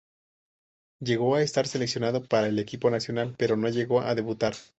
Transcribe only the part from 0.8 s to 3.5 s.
Llegó a estar seleccionado para el equipo nacional,